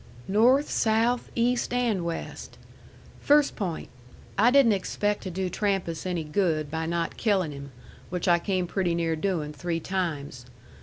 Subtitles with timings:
[0.27, 2.57] "North, south, east, and west.
[3.19, 3.87] First point.
[4.35, 7.71] I didn't expect to do Trampas any good by not killin' him,
[8.09, 10.47] which I came pretty near doin' three times.